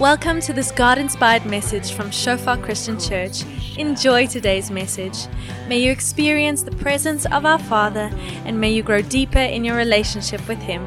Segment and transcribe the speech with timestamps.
[0.00, 3.44] Welcome to this God inspired message from Shofar Christian Church.
[3.76, 5.26] Enjoy today's message.
[5.68, 8.10] May you experience the presence of our Father
[8.46, 10.82] and may you grow deeper in your relationship with Him.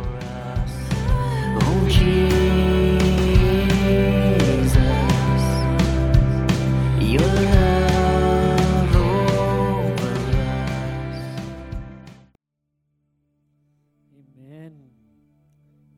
[14.17, 14.73] Amen.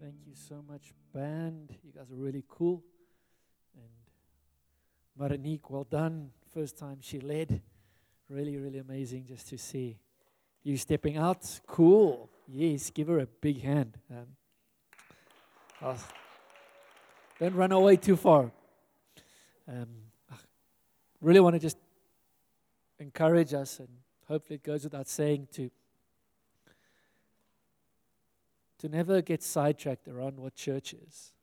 [0.02, 1.78] Thank you so much, band.
[1.82, 2.84] You guys are really cool.
[5.18, 6.32] Marinique, well done.
[6.54, 7.62] First time she led.
[8.30, 9.98] Really, really amazing just to see
[10.64, 11.60] you stepping out.
[11.68, 12.30] Cool.
[12.48, 13.98] Yes, give her a big hand.
[14.12, 14.28] Um,
[15.82, 15.98] oh,
[17.40, 18.52] don't run away too far.
[19.68, 19.88] Um,
[21.22, 21.78] really want to just
[23.00, 23.90] encourage us, and
[24.28, 25.70] hopefully it goes without saying to
[28.80, 31.35] to never get sidetracked around what church is.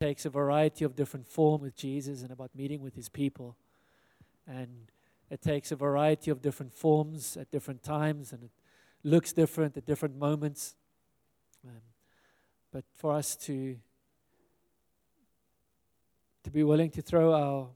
[0.00, 3.56] Takes a variety of different forms with Jesus and about meeting with his people.
[4.46, 4.90] And
[5.30, 8.50] it takes a variety of different forms at different times, and it
[9.02, 10.76] looks different at different moments.
[11.66, 11.80] Um,
[12.72, 13.76] but for us to
[16.46, 17.68] to be willing to throw our,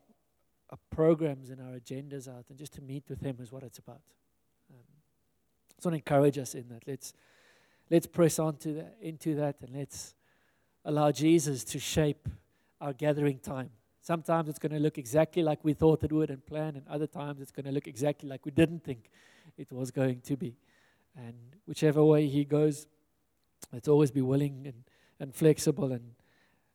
[0.70, 3.78] our programs and our agendas out and just to meet with him is what it's
[3.78, 4.00] about.
[4.72, 4.84] Um,
[5.82, 6.86] to encourage us in that.
[6.86, 7.12] Let's
[7.90, 10.14] let's press on to that, into that and let's
[10.84, 12.28] allow Jesus to shape
[12.80, 13.70] our gathering time.
[14.00, 17.06] Sometimes it's going to look exactly like we thought it would and planned, and other
[17.06, 19.10] times it's going to look exactly like we didn't think
[19.58, 20.56] it was going to be.
[21.16, 21.34] And
[21.66, 22.86] whichever way He goes,
[23.72, 24.84] let's always be willing and,
[25.18, 26.14] and flexible and,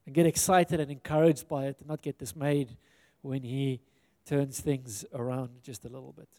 [0.05, 2.77] and get excited and encouraged by it, and not get dismayed
[3.21, 3.81] when He
[4.25, 6.29] turns things around just a little bit.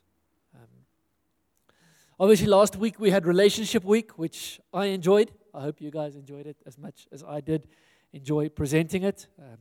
[0.54, 0.68] Um,
[2.18, 5.32] Obviously, last week we had Relationship Week, which I enjoyed.
[5.56, 7.66] I hope you guys enjoyed it as much as I did
[8.12, 9.26] enjoy presenting it.
[9.38, 9.56] Um,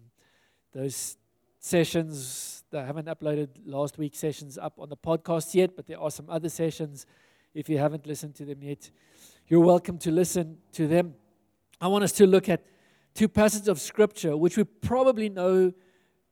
[0.74, 1.16] those
[1.58, 6.12] sessions, I haven't uploaded last week's sessions up on the podcast yet, but there are
[6.12, 7.06] some other sessions.
[7.54, 8.92] If you haven't listened to them yet,
[9.48, 11.16] you're welcome to listen to them.
[11.80, 12.66] I want us to look at
[13.14, 15.72] two passages of Scripture, which we probably know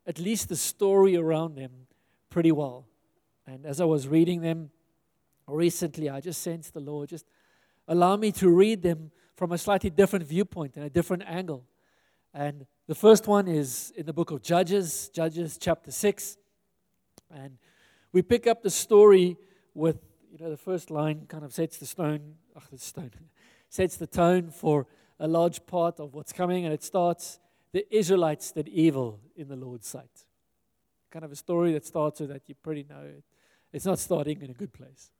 [0.05, 1.71] at least the story around them
[2.29, 2.85] pretty well.
[3.47, 4.71] And as I was reading them,
[5.47, 7.25] recently, I just sensed the Lord just
[7.87, 11.65] allow me to read them from a slightly different viewpoint and a different angle.
[12.33, 16.37] And the first one is in the book of Judges, Judges chapter 6.
[17.33, 17.57] And
[18.11, 19.37] we pick up the story
[19.73, 19.99] with,
[20.31, 23.11] you know, the first line kind of sets the stone, oh, the stone,
[23.69, 24.87] sets the tone for
[25.19, 26.65] a large part of what's coming.
[26.65, 27.39] And it starts,
[27.71, 30.25] the Israelites did evil in the Lord's sight.
[31.11, 33.23] Kind of a story that starts with that you pretty know it.
[33.71, 35.11] It's not starting in a good place.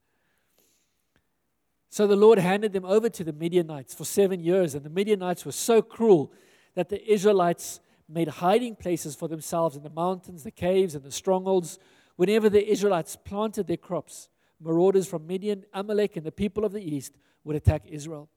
[1.93, 5.45] So the Lord handed them over to the Midianites for seven years, and the Midianites
[5.45, 6.33] were so cruel
[6.73, 11.11] that the Israelites made hiding places for themselves in the mountains, the caves, and the
[11.11, 11.77] strongholds.
[12.15, 16.81] Whenever the Israelites planted their crops, marauders from Midian, Amalek, and the people of the
[16.81, 18.27] east would attack Israel,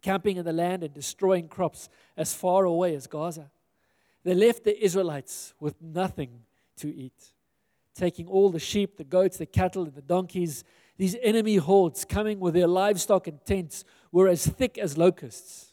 [0.00, 3.52] camping in the land and destroying crops as far away as Gaza.
[4.24, 6.40] They left the Israelites with nothing
[6.78, 7.32] to eat,
[7.94, 10.64] taking all the sheep, the goats, the cattle, and the donkeys
[11.02, 15.72] these enemy hordes coming with their livestock and tents were as thick as locusts.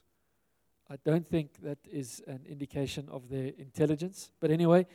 [0.90, 4.88] I don't think that is an indication of their intelligence, but anyway.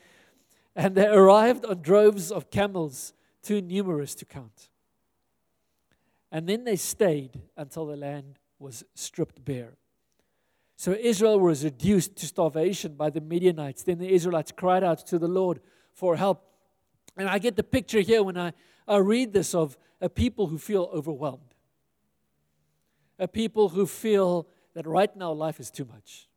[0.74, 3.12] And they arrived on droves of camels,
[3.44, 4.70] too numerous to count.
[6.32, 9.76] And then they stayed until the land was stripped bare.
[10.74, 13.84] So Israel was reduced to starvation by the Midianites.
[13.84, 15.60] Then the Israelites cried out to the Lord
[15.92, 16.42] for help.
[17.16, 18.52] And I get the picture here when I,
[18.88, 21.54] I read this of a people who feel overwhelmed,
[23.18, 26.28] a people who feel that right now life is too much,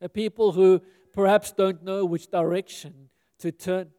[0.00, 0.80] a people who
[1.12, 3.90] perhaps don't know which direction to turn.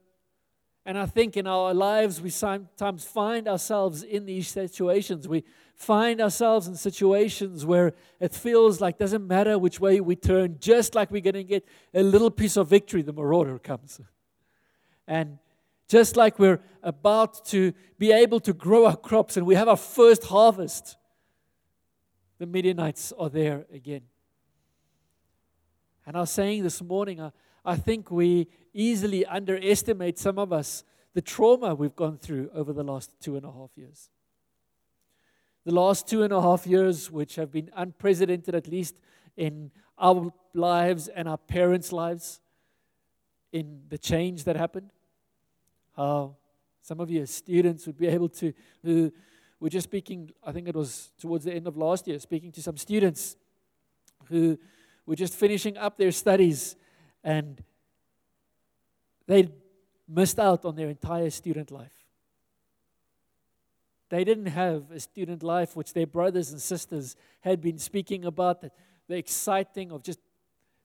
[0.88, 5.28] And I think in our lives, we sometimes find ourselves in these situations.
[5.28, 5.44] We
[5.76, 10.96] find ourselves in situations where it feels like doesn't matter which way we turn, just
[10.96, 14.02] like we're going to get a little piece of victory, the marauder comes.
[15.08, 15.38] And
[15.94, 19.78] just like we're about to be able to grow our crops and we have our
[19.78, 20.98] first harvest,
[22.40, 24.02] the Midianites are there again.
[26.08, 27.32] And I was saying this morning, I,
[27.64, 32.84] I think we easily underestimate some of us the trauma we've gone through over the
[32.84, 34.10] last two and a half years.
[35.64, 38.96] The last two and a half years, which have been unprecedented, at least
[39.38, 39.70] in
[40.00, 42.42] our lives and our parents' lives,
[43.52, 44.90] in the change that happened
[45.96, 46.36] how
[46.82, 48.54] some of you as students would be able to,
[48.84, 49.12] who
[49.60, 52.62] were just speaking, I think it was towards the end of last year, speaking to
[52.62, 53.38] some students
[54.26, 54.58] who
[55.06, 56.76] were just finishing up their studies
[57.24, 57.64] and
[59.28, 59.50] they
[60.08, 61.94] missed out on their entire student life.
[64.10, 68.62] They didn't have a student life which their brothers and sisters had been speaking about,
[69.08, 70.20] the exciting of just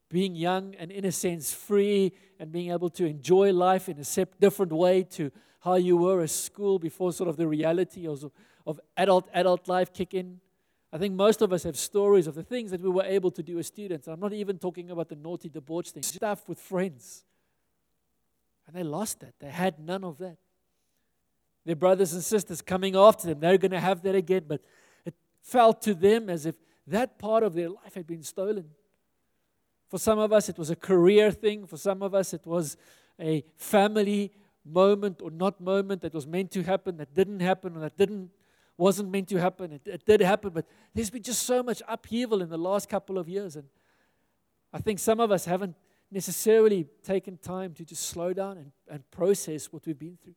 [0.09, 4.27] being young and, in a sense, free and being able to enjoy life in a
[4.41, 8.31] different way to how you were at school before sort of the reality of,
[8.67, 10.41] of adult adult life kick in.
[10.93, 13.43] I think most of us have stories of the things that we were able to
[13.43, 14.09] do as students.
[14.09, 17.25] I'm not even talking about the naughty debauch things, stuff with friends.
[18.67, 19.35] And they lost that.
[19.39, 20.37] They had none of that.
[21.67, 24.45] Their brothers and sisters coming after them, they're going to have that again.
[24.47, 24.63] But
[25.05, 26.55] it felt to them as if
[26.87, 28.71] that part of their life had been stolen.
[29.89, 31.67] For some of us, it was a career thing.
[31.67, 32.77] For some of us, it was
[33.21, 34.33] a family
[34.65, 38.31] moment or not moment that was meant to happen, that didn't happen, or that didn't
[38.79, 39.73] wasn't meant to happen.
[39.73, 40.65] It, it did happen, but
[40.95, 43.57] there's been just so much upheaval in the last couple of years.
[43.57, 43.67] And
[44.73, 45.75] I think some of us haven't
[46.11, 50.37] necessarily taken time to just slow down and, and process what we've been through.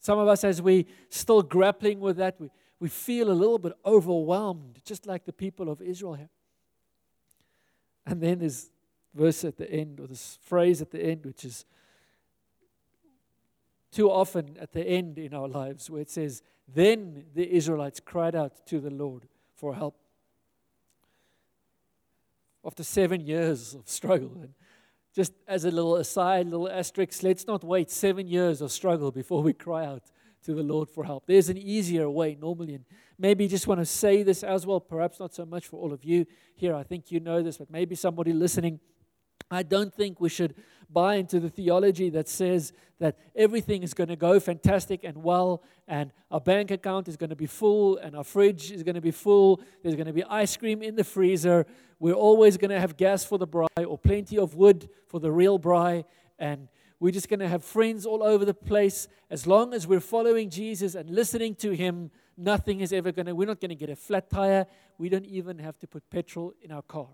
[0.00, 3.72] Some of us, as we're still grappling with that, we, we feel a little bit
[3.84, 6.28] overwhelmed, just like the people of Israel have.
[8.10, 8.70] And then there's
[9.14, 11.64] verse at the end, or this phrase at the end, which is
[13.92, 18.34] too often at the end in our lives, where it says, Then the Israelites cried
[18.34, 19.96] out to the Lord for help.
[22.64, 24.54] After seven years of struggle, and
[25.14, 29.42] just as a little aside, little asterisk, let's not wait seven years of struggle before
[29.42, 30.02] we cry out
[30.44, 31.26] to the Lord for help.
[31.26, 32.74] There's an easier way normally.
[32.74, 32.84] And
[33.20, 36.04] maybe just want to say this as well, perhaps not so much for all of
[36.04, 36.26] you
[36.56, 36.74] here.
[36.74, 38.80] I think you know this, but maybe somebody listening
[39.50, 40.54] I don't think we should
[40.88, 45.62] buy into the theology that says that everything is going to go fantastic and well,
[45.88, 49.00] and our bank account is going to be full, and our fridge is going to
[49.00, 49.60] be full.
[49.82, 51.66] There's going to be ice cream in the freezer.
[51.98, 55.32] We're always going to have gas for the braai, or plenty of wood for the
[55.32, 56.04] real braai,
[56.38, 56.68] and
[57.00, 59.08] we're just going to have friends all over the place.
[59.30, 63.34] As long as we're following Jesus and listening to Him, nothing is ever going to,
[63.34, 64.66] we're not going to get a flat tire.
[64.98, 67.08] We don't even have to put petrol in our car.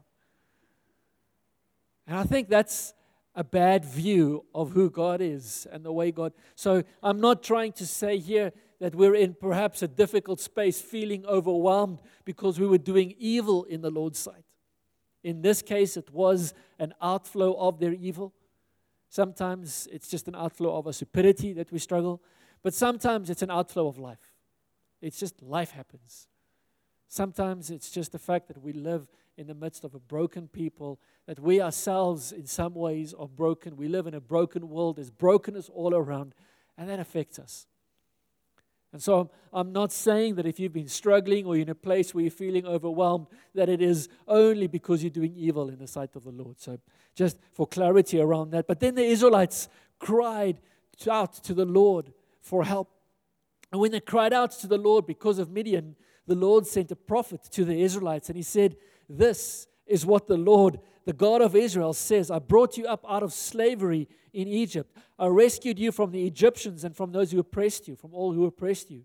[2.07, 2.95] And I think that's
[3.35, 6.33] a bad view of who God is and the way God.
[6.55, 11.27] So I'm not trying to say here that we're in perhaps a difficult space, feeling
[11.27, 14.45] overwhelmed because we were doing evil in the Lord's sight.
[15.23, 18.33] In this case, it was an outflow of their evil.
[19.09, 22.23] Sometimes it's just an outflow of a stupidity that we struggle,
[22.63, 24.36] but sometimes it's an outflow of life.
[25.07, 26.27] It's just life happens.
[27.09, 29.07] Sometimes it's just the fact that we live
[29.37, 33.77] in the midst of a broken people, that we ourselves, in some ways, are broken.
[33.77, 36.35] We live in a broken world, there's brokenness all around,
[36.77, 37.67] and that affects us.
[38.93, 42.15] And so I'm, not saying that if you've been struggling or you're in a place
[42.15, 46.17] where you're feeling overwhelmed, that it is only because you're doing evil in the sight
[46.17, 46.59] of the Lord.
[46.59, 46.79] So
[47.15, 48.67] just for clarity around that.
[48.67, 49.69] But then the Israelites
[49.99, 50.61] cried
[51.11, 52.96] out to the Lord for help.
[53.77, 55.97] And when they cried out to the Lord because of Midian,
[56.27, 58.75] the Lord sent a prophet to the Israelites and he said,
[59.07, 63.23] this is what the Lord, the God of Israel, says I brought you up out
[63.23, 64.97] of slavery in Egypt.
[65.19, 68.47] I rescued you from the Egyptians and from those who oppressed you, from all who
[68.47, 69.05] oppressed you.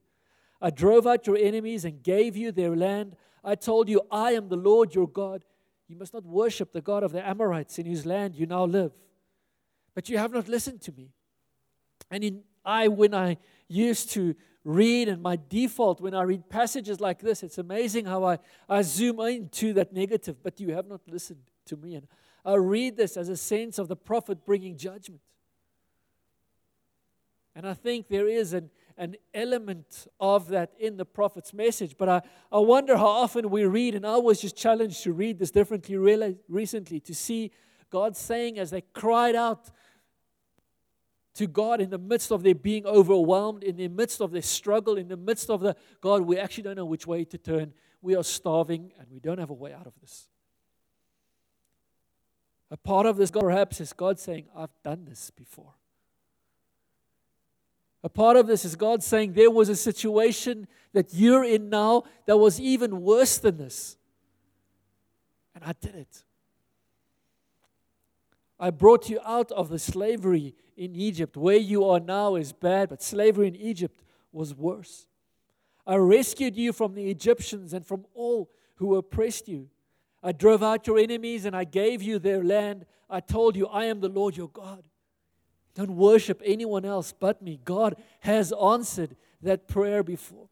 [0.61, 3.17] I drove out your enemies and gave you their land.
[3.43, 5.43] I told you, I am the Lord your God.
[5.89, 8.93] You must not worship the God of the Amorites in whose land you now live.
[9.93, 11.09] But you have not listened to me.
[12.09, 13.37] And in I, when I
[13.67, 18.23] used to read, and my default when I read passages like this, it's amazing how
[18.23, 18.39] I,
[18.69, 21.95] I zoom into that negative, but you have not listened to me.
[21.95, 22.07] And
[22.45, 25.21] I read this as a sense of the prophet bringing judgment.
[27.55, 31.95] And I think there is an, an element of that in the prophet's message.
[31.97, 35.39] But I, I wonder how often we read, and I was just challenged to read
[35.39, 37.51] this differently really, recently to see
[37.89, 39.69] God saying as they cried out
[41.35, 44.97] to God in the midst of their being overwhelmed, in the midst of their struggle,
[44.97, 47.73] in the midst of the God, we actually don't know which way to turn.
[48.01, 50.27] We are starving and we don't have a way out of this.
[52.69, 55.73] A part of this, God, perhaps, is God saying, I've done this before.
[58.03, 62.03] A part of this is God saying, There was a situation that you're in now
[62.25, 63.97] that was even worse than this.
[65.53, 66.23] And I did it.
[68.61, 71.35] I brought you out of the slavery in Egypt.
[71.35, 75.07] Where you are now is bad, but slavery in Egypt was worse.
[75.87, 79.69] I rescued you from the Egyptians and from all who oppressed you.
[80.21, 82.85] I drove out your enemies and I gave you their land.
[83.09, 84.83] I told you, I am the Lord your God.
[85.73, 87.59] Don't worship anyone else but me.
[87.65, 90.49] God has answered that prayer before.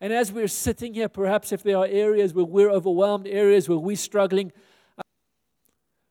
[0.00, 3.78] And as we're sitting here, perhaps if there are areas where we're overwhelmed, areas where
[3.78, 4.52] we're struggling,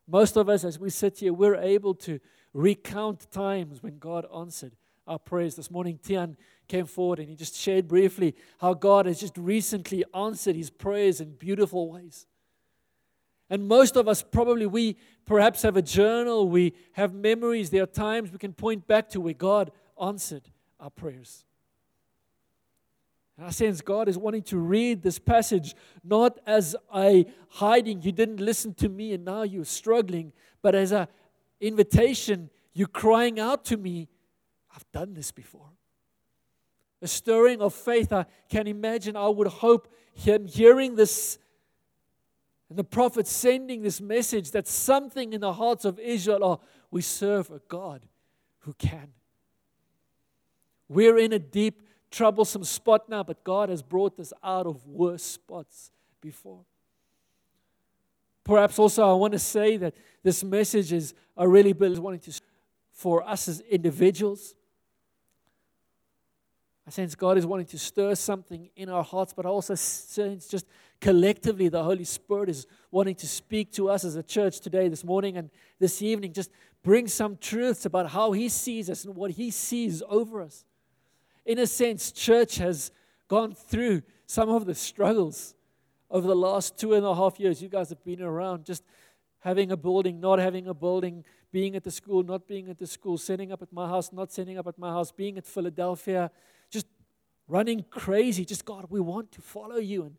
[0.07, 2.19] Most of us, as we sit here, we're able to
[2.53, 5.55] recount times when God answered our prayers.
[5.55, 6.37] This morning, Tian
[6.67, 11.19] came forward and he just shared briefly how God has just recently answered his prayers
[11.19, 12.25] in beautiful ways.
[13.49, 17.69] And most of us probably, we perhaps have a journal, we have memories.
[17.69, 19.71] There are times we can point back to where God
[20.01, 20.49] answered
[20.79, 21.45] our prayers.
[23.39, 28.39] I sense God is wanting to read this passage not as a hiding, you didn't
[28.39, 31.07] listen to me and now you're struggling, but as an
[31.61, 34.07] invitation, you're crying out to me,
[34.75, 35.69] I've done this before.
[37.01, 38.11] A stirring of faith.
[38.11, 41.37] I can imagine, I would hope, him hearing this
[42.69, 46.59] and the prophet sending this message that something in the hearts of Israel are
[46.91, 48.05] we serve a God
[48.59, 49.13] who can.
[50.89, 55.23] We're in a deep troublesome spot now, but God has brought us out of worse
[55.23, 56.61] spots before.
[58.43, 62.41] Perhaps also I want to say that this message is I really believe wanting to
[62.93, 64.55] for us as individuals.
[66.87, 70.47] I sense God is wanting to stir something in our hearts, but I also sense
[70.47, 70.65] just
[71.01, 75.03] collectively the Holy Spirit is wanting to speak to us as a church today, this
[75.03, 75.49] morning, and
[75.79, 76.31] this evening.
[76.31, 76.49] Just
[76.81, 80.63] bring some truths about how He sees us and what He sees over us
[81.47, 82.91] in a sense, church has
[83.27, 85.55] gone through some of the struggles
[86.11, 87.61] over the last two and a half years.
[87.61, 88.83] You guys have been around just
[89.39, 92.85] having a building, not having a building, being at the school, not being at the
[92.85, 96.29] school, setting up at my house, not setting up at my house, being at Philadelphia,
[96.69, 96.85] just
[97.47, 98.45] running crazy.
[98.45, 100.03] Just, God, we want to follow you.
[100.03, 100.17] And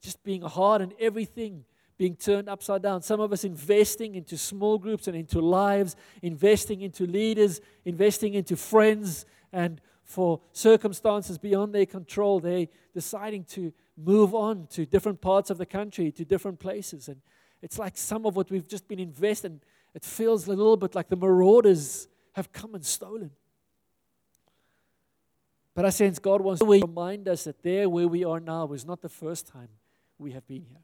[0.00, 1.64] just being hard and everything
[1.98, 3.02] being turned upside down.
[3.02, 8.56] Some of us investing into small groups and into lives, investing into leaders, investing into
[8.56, 15.50] friends, and for circumstances beyond their control, they deciding to move on to different parts
[15.50, 17.06] of the country, to different places.
[17.08, 17.20] And
[17.62, 19.60] it's like some of what we've just been investing,
[19.94, 23.30] it feels a little bit like the marauders have come and stolen.
[25.74, 28.84] But I sense God wants to remind us that there where we are now is
[28.84, 29.68] not the first time
[30.18, 30.82] we have been here.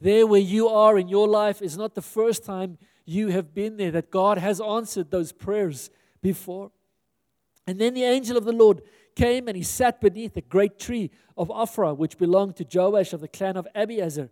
[0.00, 3.76] There where you are in your life is not the first time you have been
[3.76, 5.90] there, that God has answered those prayers
[6.20, 6.72] before.
[7.66, 8.82] And then the angel of the Lord
[9.14, 13.20] came and he sat beneath a great tree of Ophrah, which belonged to Joash of
[13.20, 14.30] the clan of Abiezer.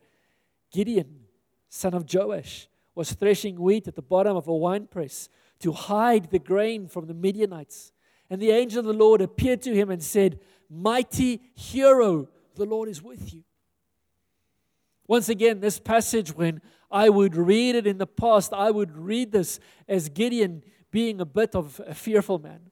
[0.70, 1.20] Gideon,
[1.68, 5.28] son of Joash, was threshing wheat at the bottom of a winepress
[5.60, 7.92] to hide the grain from the Midianites.
[8.30, 12.88] And the angel of the Lord appeared to him and said, Mighty hero, the Lord
[12.88, 13.42] is with you.
[15.06, 19.32] Once again, this passage, when I would read it in the past, I would read
[19.32, 22.70] this as Gideon being a bit of a fearful man.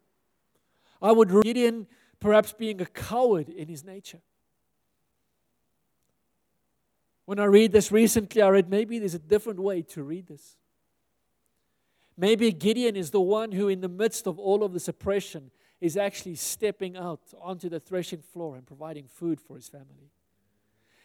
[1.02, 1.87] I would read Gideon
[2.21, 4.21] perhaps being a coward in his nature.
[7.25, 10.56] When I read this recently, I read maybe there's a different way to read this.
[12.16, 15.97] Maybe Gideon is the one who, in the midst of all of this oppression, is
[15.97, 20.11] actually stepping out onto the threshing floor and providing food for his family.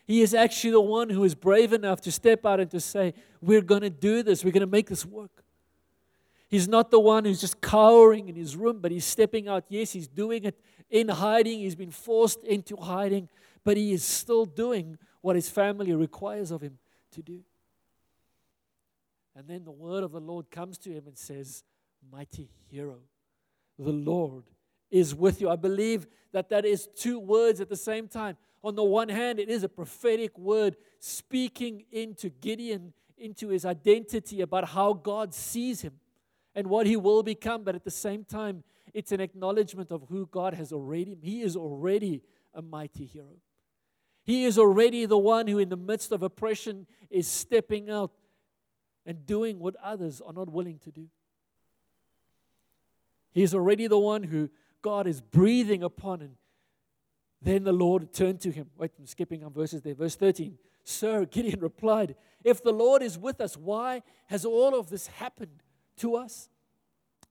[0.06, 3.14] He is actually the one who is brave enough to step out and to say,
[3.42, 5.44] We're going to do this, we're going to make this work.
[6.50, 9.66] He's not the one who's just cowering in his room, but he's stepping out.
[9.68, 10.58] Yes, he's doing it
[10.90, 11.60] in hiding.
[11.60, 13.30] He's been forced into hiding,
[13.66, 16.78] but he is still doing what his family requires of him
[17.12, 17.42] to do.
[19.36, 21.64] And then the word of the Lord comes to him and says,
[22.12, 23.00] Mighty hero,
[23.78, 24.46] the Lord
[24.90, 25.50] is with you.
[25.50, 28.38] I believe that that is two words at the same time.
[28.64, 34.42] On the one hand, it is a prophetic word speaking into Gideon, into his identity
[34.42, 36.00] about how God sees him
[36.58, 40.26] and what he will become, but at the same time, it's an acknowledgement of who
[40.26, 41.16] God has already.
[41.22, 43.38] He is already a mighty hero.
[44.24, 48.12] He is already the one who, in the midst of oppression, is stepping out
[49.06, 51.08] and doing what others are not willing to do.
[53.34, 54.50] He is already the one who
[54.82, 56.22] God is breathing upon.
[56.22, 56.38] And
[57.40, 58.72] then the Lord turned to him.
[58.76, 59.94] Wait, I'm skipping on verses there.
[59.94, 60.58] Verse 13.
[60.84, 65.62] Sir, Gideon replied, If the Lord is with us, why has all of this happened?
[65.98, 66.50] To us?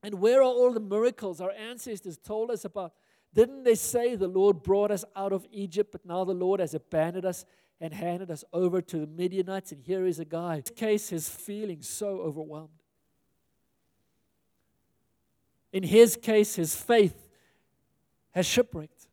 [0.03, 2.93] And where are all the miracles our ancestors told us about?
[3.35, 6.75] Didn't they say the Lord brought us out of Egypt, but now the Lord has
[6.75, 7.45] abandoned us
[7.81, 9.73] and handed us over to the Midianites?
[9.73, 10.55] And here is a guy.
[10.55, 12.71] In this case, his feeling so overwhelmed.
[15.73, 17.29] In his case, his faith
[18.31, 19.09] has shipwrecked.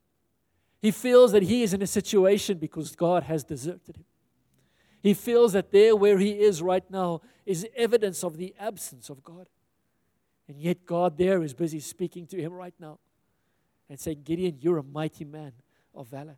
[0.81, 4.05] He feels that he is in a situation because God has deserted him.
[5.01, 9.23] He feels that there where he is right now is evidence of the absence of
[9.23, 9.47] God.
[10.47, 13.00] And yet, God there is busy speaking to him right now
[13.89, 15.53] and saying, Gideon, you're a mighty man
[15.93, 16.38] of valor.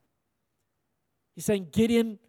[1.33, 2.19] He's saying, Gideon,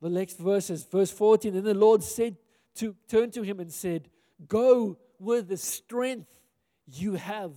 [0.00, 1.54] the next verse is verse 14.
[1.54, 2.36] And the Lord said
[2.76, 4.08] to turn to him and said,
[4.48, 6.40] Go with the strength
[6.86, 7.52] you have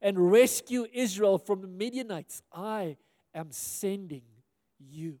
[0.00, 2.42] and rescue Israel from the Midianites.
[2.52, 2.96] I
[3.34, 4.22] am sending
[4.78, 5.18] you.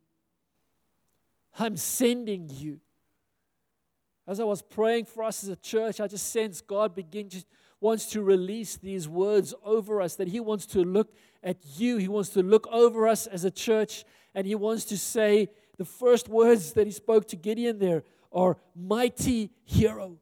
[1.58, 2.80] I'm sending you.
[4.30, 7.42] As I was praying for us as a church, I just sense God begin to
[7.80, 11.96] wants to release these words over us, that He wants to look at you.
[11.96, 15.84] He wants to look over us as a church, and He wants to say the
[15.84, 20.18] first words that He spoke to Gideon there are mighty hero.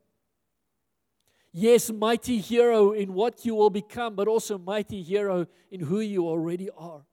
[1.52, 6.26] Yes, mighty hero in what you will become, but also mighty hero in who you
[6.26, 7.04] already are.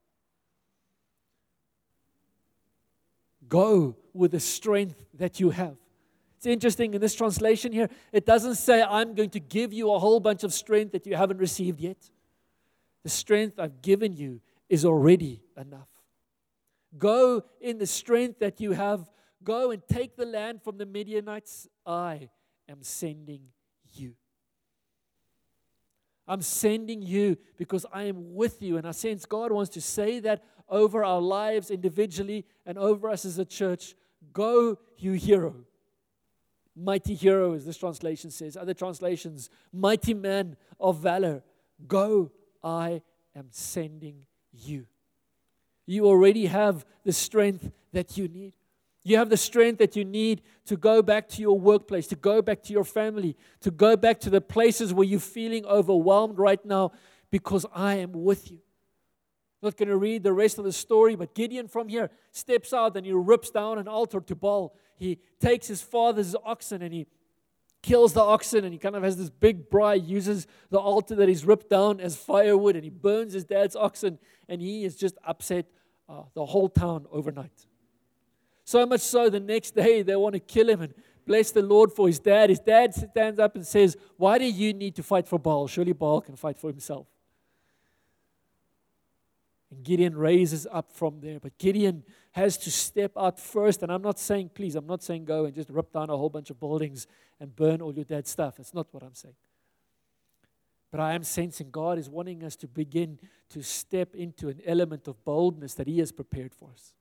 [3.49, 5.75] Go with the strength that you have.
[6.37, 9.99] It's interesting in this translation here, it doesn't say, I'm going to give you a
[9.99, 11.97] whole bunch of strength that you haven't received yet.
[13.03, 15.89] The strength I've given you is already enough.
[16.97, 19.09] Go in the strength that you have.
[19.43, 21.67] Go and take the land from the Midianites.
[21.85, 22.29] I
[22.67, 23.41] am sending
[23.93, 24.15] you.
[26.27, 28.77] I'm sending you because I am with you.
[28.77, 33.25] And I sense God wants to say that over our lives individually and over us
[33.25, 33.93] as a church.
[34.33, 35.55] Go, you hero.
[36.75, 38.57] Mighty hero, as this translation says.
[38.57, 41.43] Other translations, mighty man of valor.
[41.87, 42.31] Go,
[42.63, 43.01] I
[43.35, 44.85] am sending you.
[45.85, 48.53] You already have the strength that you need.
[49.03, 52.41] You have the strength that you need to go back to your workplace, to go
[52.41, 56.63] back to your family, to go back to the places where you're feeling overwhelmed right
[56.65, 56.91] now
[57.29, 58.59] because I am with you.
[59.65, 62.95] Not going to read the rest of the story, but Gideon from here steps out
[62.95, 64.75] and he rips down an altar to Baal.
[64.95, 67.07] He takes his father's oxen and he
[67.81, 71.27] kills the oxen and he kind of has this big braai, uses the altar that
[71.27, 75.17] he's ripped down as firewood and he burns his dad's oxen and he is just
[75.25, 75.65] upset
[76.07, 77.65] uh, the whole town overnight.
[78.65, 80.93] So much so, the next day they want to kill him and
[81.25, 82.51] bless the Lord for his dad.
[82.51, 85.65] His dad stands up and says, Why do you need to fight for Baal?
[85.65, 87.07] Surely Baal can fight for himself.
[89.71, 91.39] And Gideon raises up from there.
[91.39, 93.83] But Gideon has to step out first.
[93.83, 96.29] And I'm not saying, please, I'm not saying go and just rip down a whole
[96.29, 97.07] bunch of buildings
[97.39, 98.57] and burn all your dead stuff.
[98.57, 99.35] That's not what I'm saying.
[100.91, 105.07] But I am sensing God is wanting us to begin to step into an element
[105.07, 106.93] of boldness that He has prepared for us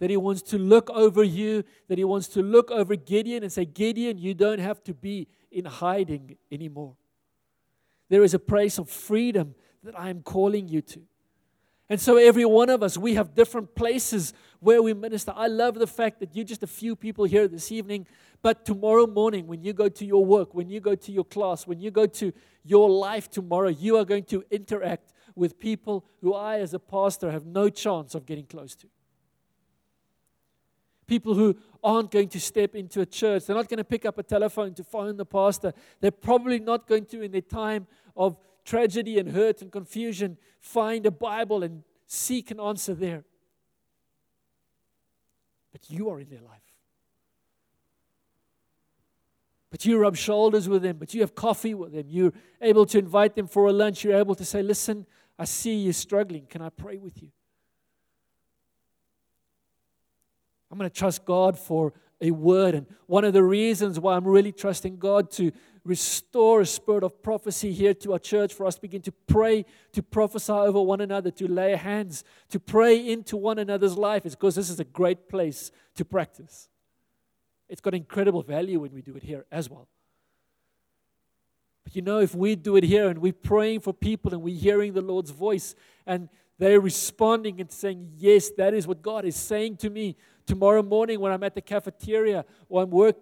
[0.00, 3.52] that He wants to look over you, that He wants to look over Gideon and
[3.52, 6.96] say, Gideon, you don't have to be in hiding anymore.
[8.08, 9.54] There is a place of freedom
[9.84, 11.02] that I am calling you to.
[11.90, 15.32] And so, every one of us, we have different places where we minister.
[15.34, 18.06] I love the fact that you're just a few people here this evening,
[18.42, 21.66] but tomorrow morning, when you go to your work, when you go to your class,
[21.66, 22.32] when you go to
[22.64, 27.32] your life tomorrow, you are going to interact with people who I, as a pastor,
[27.32, 28.86] have no chance of getting close to
[31.10, 33.44] people who aren't going to step into a church.
[33.44, 35.72] They're not going to pick up a telephone to phone the pastor.
[36.00, 41.06] They're probably not going to, in their time of tragedy and hurt and confusion, find
[41.06, 43.24] a Bible and seek an answer there.
[45.72, 46.60] But you are in their life.
[49.70, 52.06] But you rub shoulders with them, but you have coffee with them.
[52.08, 54.02] You're able to invite them for a lunch.
[54.02, 55.06] You're able to say, Listen,
[55.38, 56.46] I see you struggling.
[56.46, 57.28] Can I pray with you?
[60.70, 62.74] I'm going to trust God for a word.
[62.74, 65.52] And one of the reasons why I'm really trusting God to
[65.84, 69.64] restore a spirit of prophecy here to our church, for us to begin to pray,
[69.92, 74.34] to prophesy over one another, to lay hands, to pray into one another's life, is
[74.34, 76.68] because this is a great place to practice.
[77.68, 79.88] It's got incredible value when we do it here as well.
[81.84, 84.58] But you know, if we do it here and we're praying for people and we're
[84.58, 85.74] hearing the Lord's voice
[86.06, 90.16] and they're responding and saying, Yes, that is what God is saying to me,
[90.46, 93.16] tomorrow morning when I'm at the cafeteria or I'm work,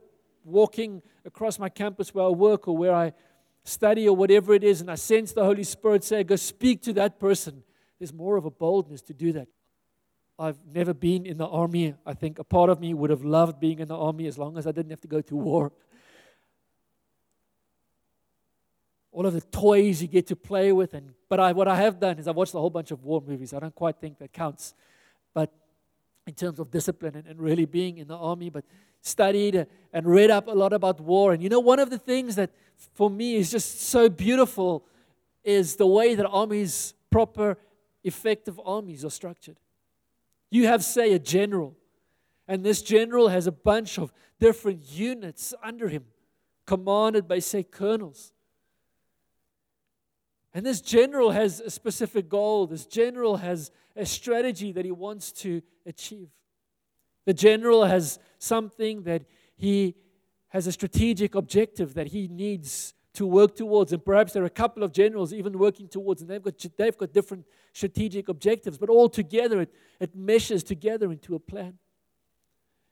[0.44, 3.12] walking across my campus where I work or where I
[3.64, 6.92] study or whatever it is, and I sense the Holy Spirit say, Go speak to
[6.94, 7.62] that person,
[7.98, 9.48] there's more of a boldness to do that.
[10.38, 11.94] I've never been in the army.
[12.06, 14.56] I think a part of me would have loved being in the army as long
[14.56, 15.72] as I didn't have to go to war.
[19.10, 21.98] All of the toys you get to play with, and but I, what I have
[21.98, 23.52] done is I've watched a whole bunch of war movies.
[23.52, 24.74] I don't quite think that counts,
[25.34, 25.52] but
[26.28, 28.64] in terms of discipline and, and really being in the army, but
[29.08, 31.32] studied and read up a lot about war.
[31.32, 32.50] And you know, one of the things that
[32.94, 34.84] for me is just so beautiful
[35.42, 37.56] is the way that armies, proper,
[38.04, 39.58] effective armies, are structured.
[40.50, 41.76] You have, say, a general,
[42.46, 46.04] and this general has a bunch of different units under him,
[46.66, 48.32] commanded by, say, colonels.
[50.54, 52.66] And this general has a specific goal.
[52.66, 56.28] This general has a strategy that he wants to achieve.
[57.26, 59.24] The general has something that
[59.56, 59.94] he
[60.48, 63.92] has a strategic objective that he needs to work towards.
[63.92, 66.96] And perhaps there are a couple of generals even working towards, and they've got, they've
[66.96, 71.78] got different strategic objectives, but all together it, it meshes together into a plan.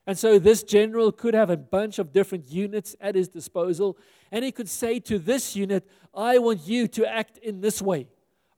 [0.07, 3.99] And so this general could have a bunch of different units at his disposal,
[4.31, 8.09] and he could say to this unit, I want you to act in this way.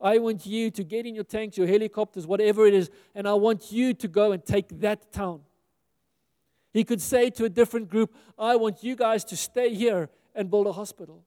[0.00, 3.34] I want you to get in your tanks, your helicopters, whatever it is, and I
[3.34, 5.40] want you to go and take that town.
[6.78, 10.48] He could say to a different group, I want you guys to stay here and
[10.48, 11.24] build a hospital.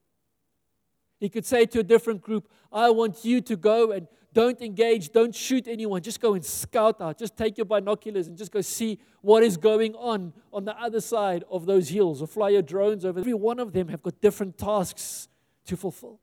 [1.20, 5.12] He could say to a different group, I want you to go and don't engage,
[5.12, 7.20] don't shoot anyone, just go and scout out.
[7.20, 11.02] Just take your binoculars and just go see what is going on on the other
[11.02, 13.20] side of those hills or fly your drones over.
[13.20, 15.28] Every one of them have got different tasks
[15.66, 16.22] to fulfill.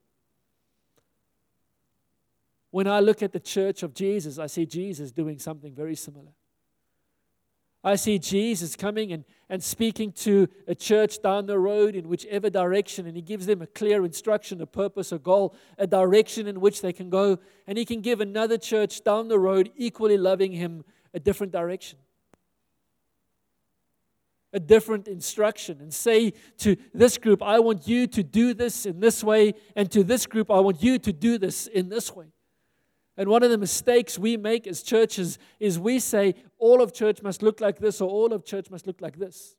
[2.70, 6.32] When I look at the church of Jesus, I see Jesus doing something very similar.
[7.84, 12.50] I see Jesus coming and, and speaking to a church down the road in whichever
[12.50, 16.60] direction, and he gives them a clear instruction, a purpose, a goal, a direction in
[16.60, 17.38] which they can go.
[17.66, 21.98] And he can give another church down the road, equally loving him, a different direction,
[24.52, 28.98] a different instruction, and say to this group, I want you to do this in
[28.98, 32.26] this way, and to this group, I want you to do this in this way.
[33.18, 37.20] And one of the mistakes we make as churches is we say all of church
[37.20, 39.56] must look like this or all of church must look like this.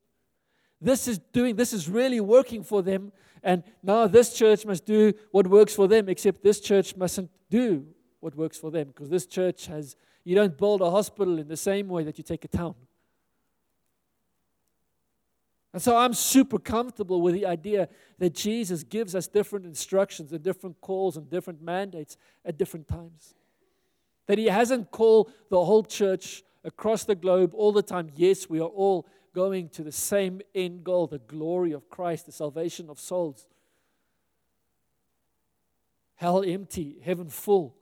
[0.80, 3.12] This is doing, this is really working for them.
[3.44, 7.86] And now this church must do what works for them, except this church mustn't do
[8.22, 11.58] what works for them because this church has, you don't build a hospital in the
[11.58, 12.76] same way that you take a town.
[15.74, 20.42] And so I'm super comfortable with the idea that Jesus gives us different instructions and
[20.42, 23.36] different calls and different mandates at different times.
[24.30, 28.12] That He hasn't called the whole church across the globe all the time.
[28.14, 32.32] Yes, we are all going to the same end goal the glory of Christ, the
[32.32, 33.48] salvation of souls.
[36.14, 37.76] Hell empty, heaven full,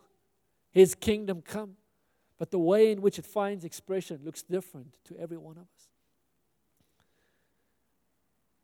[0.71, 1.71] His kingdom come.
[2.38, 5.89] But the way in which it finds expression looks different to every one of us.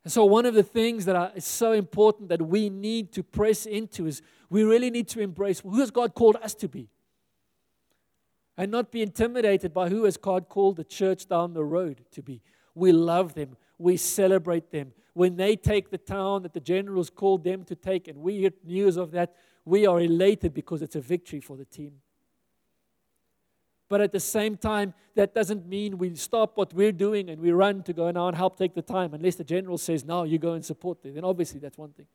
[0.06, 3.66] And so, one of the things that is so important that we need to press
[3.66, 6.88] into is we really need to embrace who has God called us to be
[8.58, 12.22] and not be intimidated by who has God called the church down the road to
[12.22, 12.42] be.
[12.76, 14.94] We love them, we celebrate them.
[15.14, 18.52] When they take the town that the generals called them to take, and we hear
[18.64, 19.36] news of that,
[19.66, 21.94] we are elated because it's a victory for the team.
[23.90, 27.52] But at the same time, that doesn't mean we stop what we're doing and we
[27.52, 30.40] run to go now and help take the time, unless the general says, No, you
[30.40, 31.14] go and support them.
[31.14, 32.08] Then obviously that's one thing.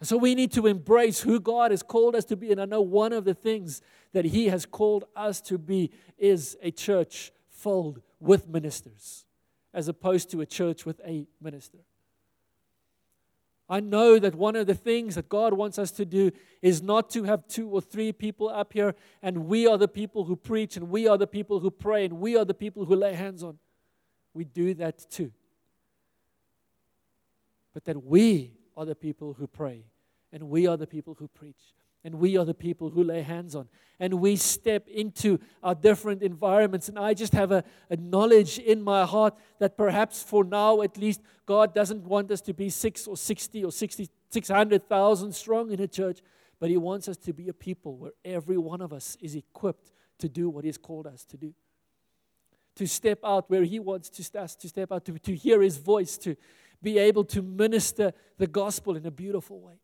[0.00, 2.50] And so we need to embrace who God has called us to be.
[2.50, 3.82] And I know one of the things
[4.12, 9.26] that He has called us to be is a church filled with ministers,
[9.74, 11.78] as opposed to a church with a minister.
[13.70, 17.08] I know that one of the things that God wants us to do is not
[17.10, 20.76] to have two or three people up here and we are the people who preach
[20.76, 23.44] and we are the people who pray and we are the people who lay hands
[23.44, 23.58] on.
[24.34, 25.30] We do that too.
[27.72, 29.84] But that we are the people who pray,
[30.32, 33.54] and we are the people who preach, and we are the people who lay hands
[33.54, 36.88] on, and we step into our different environments.
[36.88, 40.96] And I just have a, a knowledge in my heart that perhaps for now at
[40.96, 45.80] least, God doesn't want us to be six or 60 or 60, 600,000 strong in
[45.80, 46.20] a church,
[46.58, 49.92] but He wants us to be a people where every one of us is equipped
[50.18, 51.54] to do what He's called us to do.
[52.76, 55.76] To step out where He wants to us to step out, to, to hear His
[55.76, 56.36] voice, to,
[56.82, 59.74] be able to minister the gospel in a beautiful way.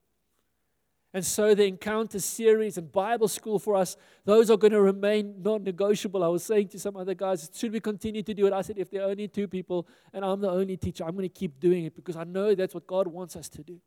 [1.16, 5.37] And so the encounter series and Bible school for us, those are going to remain
[5.42, 6.22] non negotiable.
[6.22, 8.52] I was saying to some other guys, should we continue to do it?
[8.52, 11.22] I said, if there are only two people and I'm the only teacher, I'm going
[11.22, 13.81] to keep doing it because I know that's what God wants us to do.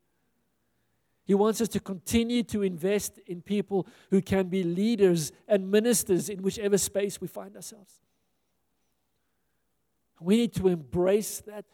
[1.23, 6.29] He wants us to continue to invest in people who can be leaders and ministers
[6.29, 7.99] in whichever space we find ourselves.
[10.19, 11.65] We need to embrace that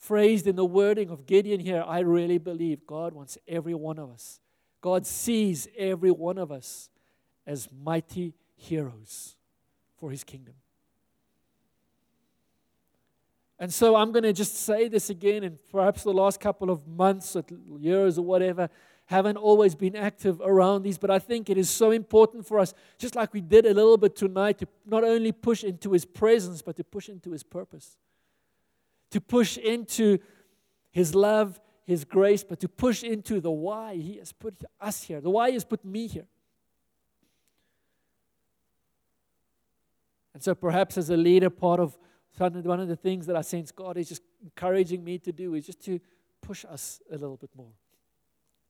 [0.00, 4.10] phrased in the wording of Gideon here, I really believe God wants every one of
[4.10, 4.40] us.
[4.80, 6.88] God sees every one of us
[7.46, 9.36] as mighty heroes
[9.98, 10.54] for his kingdom.
[13.58, 16.86] And so I'm going to just say this again, and perhaps the last couple of
[16.88, 17.44] months or
[17.78, 18.70] years or whatever
[19.04, 22.72] haven't always been active around these, but I think it is so important for us,
[22.96, 26.62] just like we did a little bit tonight, to not only push into his presence,
[26.62, 27.98] but to push into his purpose
[29.10, 30.18] to push into
[30.90, 35.20] His love, His grace, but to push into the why He has put us here,
[35.20, 36.26] the why He has put me here.
[40.32, 41.98] And so, perhaps as a leader, part of
[42.38, 45.66] one of the things that I sense God is just encouraging me to do is
[45.66, 46.00] just to
[46.40, 47.72] push us a little bit more,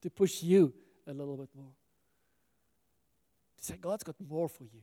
[0.03, 0.73] to push you
[1.07, 1.71] a little bit more.
[3.59, 4.81] To say, God's got more for you.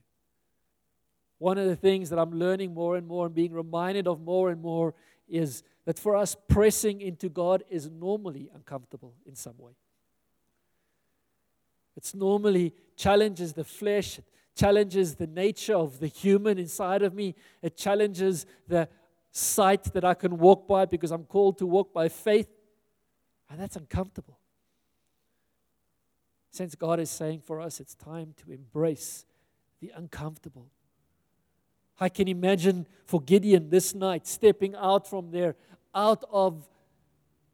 [1.39, 4.49] One of the things that I'm learning more and more and being reminded of more
[4.49, 4.93] and more
[5.27, 9.73] is that for us, pressing into God is normally uncomfortable in some way.
[11.95, 17.35] It's normally challenges the flesh, it challenges the nature of the human inside of me,
[17.61, 18.87] it challenges the
[19.31, 22.49] sight that I can walk by because I'm called to walk by faith.
[23.49, 24.39] And that's uncomfortable.
[26.51, 29.25] Since God is saying for us, it's time to embrace
[29.79, 30.67] the uncomfortable.
[31.99, 35.55] I can imagine for Gideon this night stepping out from there,
[35.95, 36.67] out of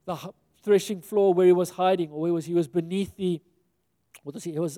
[0.05, 0.17] the
[0.61, 3.41] threshing floor where he was hiding, or he was, he was beneath the,
[4.23, 4.51] what was he?
[4.51, 4.77] He was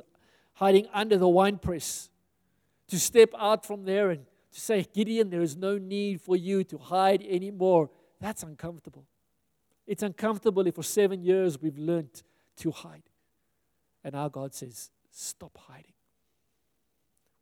[0.53, 2.09] hiding under the winepress.
[2.89, 6.63] To step out from there and to say, Gideon, there is no need for you
[6.65, 7.89] to hide anymore.
[8.21, 9.05] That's uncomfortable.
[9.87, 12.21] It's uncomfortable if for seven years we've learned
[12.57, 13.09] to hide.
[14.03, 15.94] And our God says, stop hiding.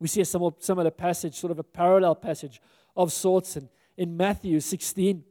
[0.00, 2.60] We see a similar passage, sort of a parallel passage
[2.96, 5.24] of sorts in, in Matthew 16.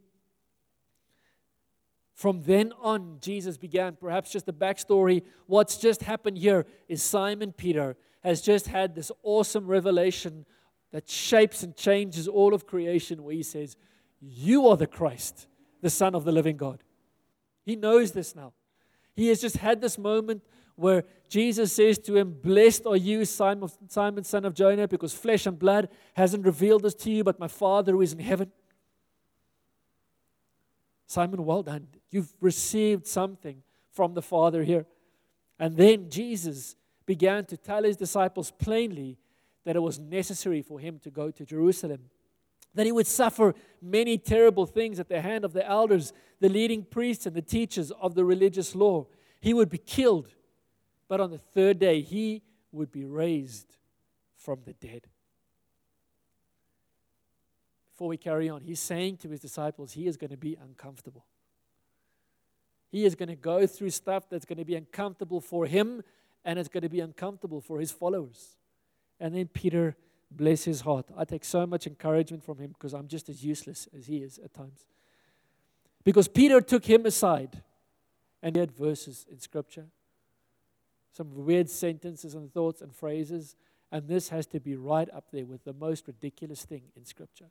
[2.14, 5.22] From then on, Jesus began, perhaps just the backstory.
[5.46, 10.46] What's just happened here is Simon Peter has just had this awesome revelation
[10.92, 13.76] that shapes and changes all of creation, where he says,
[14.20, 15.48] You are the Christ,
[15.82, 16.84] the Son of the living God.
[17.64, 18.52] He knows this now.
[19.16, 20.42] He has just had this moment
[20.76, 25.46] where Jesus says to him, Blessed are you, Simon, Simon, son of Jonah, because flesh
[25.46, 28.50] and blood hasn't revealed this to you, but my Father who is in heaven.
[31.06, 31.86] Simon, well done.
[32.10, 34.86] You've received something from the Father here.
[35.58, 39.18] And then Jesus began to tell his disciples plainly
[39.64, 42.10] that it was necessary for him to go to Jerusalem.
[42.74, 46.82] That he would suffer many terrible things at the hand of the elders, the leading
[46.82, 49.06] priests, and the teachers of the religious law.
[49.40, 50.34] He would be killed
[51.08, 53.76] but on the third day, he would be raised
[54.36, 55.06] from the dead.
[57.92, 61.24] Before we carry on, he's saying to his disciples, he is going to be uncomfortable.
[62.90, 66.02] He is going to go through stuff that's going to be uncomfortable for him
[66.44, 68.56] and it's going to be uncomfortable for his followers.
[69.18, 69.96] And then Peter,
[70.30, 71.06] bless his heart.
[71.16, 74.38] I take so much encouragement from him because I'm just as useless as he is
[74.38, 74.84] at times.
[76.02, 77.62] Because Peter took him aside
[78.42, 79.86] and he had verses in Scripture
[81.14, 83.56] some weird sentences and thoughts and phrases,
[83.92, 87.46] and this has to be right up there with the most ridiculous thing in Scripture.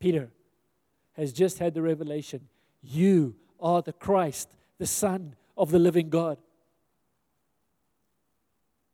[0.00, 0.30] Peter
[1.12, 2.48] has just had the revelation
[2.82, 6.38] you are the Christ, the Son of the living God.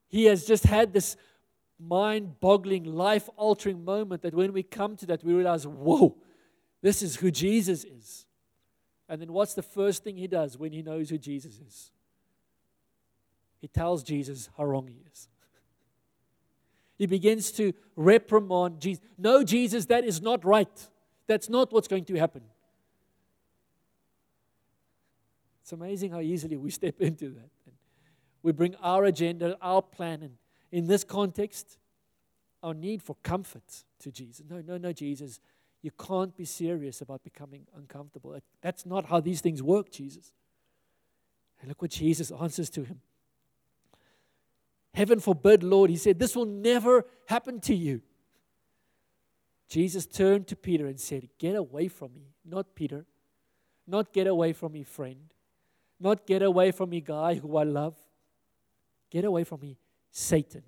[0.09, 1.17] He has just had this
[1.79, 6.17] mind boggling, life altering moment that when we come to that, we realize, whoa,
[6.83, 8.27] this is who Jesus is.
[9.09, 11.93] And then what's the first thing he does when he knows who Jesus is?
[13.61, 15.29] He tells Jesus how wrong he is.
[16.97, 19.05] He begins to reprimand Jesus.
[19.19, 20.89] No, Jesus, that is not right.
[21.27, 22.43] That's not what's going to happen.
[25.63, 27.51] It's amazing how easily we step into that.
[27.67, 27.75] And
[28.43, 30.37] we bring our agenda, our plan, and
[30.71, 31.79] in this context,
[32.63, 34.45] our need for comfort to Jesus.
[34.49, 35.41] No, no, no, Jesus,
[35.83, 38.39] you can't be serious about becoming uncomfortable.
[38.61, 40.33] That's not how these things work, Jesus.
[41.61, 43.01] And look what Jesus answers to him.
[44.97, 45.91] Heaven forbid, Lord.
[45.91, 48.01] He said, This will never happen to you.
[49.69, 53.05] Jesus turned to Peter and said, Get away from me, not Peter.
[53.87, 55.35] Not get away from me, friend.
[56.01, 57.95] Not get away from me, guy who I love.
[59.11, 59.77] Get away from me,
[60.11, 60.63] Satan.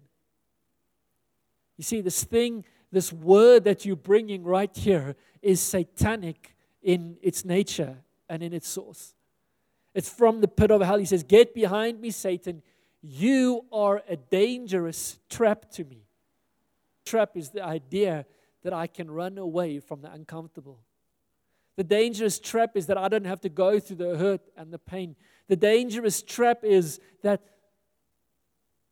[1.79, 7.47] You see, this thing, this word that you're bringing right here is satanic in its
[7.47, 7.97] nature
[8.29, 9.15] and in its source.
[9.95, 10.99] It's from the pit of hell.
[10.99, 12.61] He says, Get behind me, Satan.
[13.03, 16.05] You are a dangerous trap to me.
[17.05, 18.27] Trap is the idea
[18.63, 20.81] that I can run away from the uncomfortable.
[21.77, 24.79] The dangerous trap is that I don't have to go through the hurt and the
[24.79, 25.15] pain.
[25.47, 27.41] The dangerous trap is that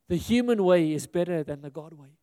[0.09, 2.17] the human way is better than the God way.